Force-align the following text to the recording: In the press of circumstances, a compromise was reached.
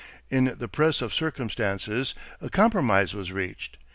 In 0.31 0.55
the 0.57 0.67
press 0.67 0.99
of 1.03 1.13
circumstances, 1.13 2.15
a 2.41 2.49
compromise 2.49 3.13
was 3.13 3.31
reached. 3.31 3.77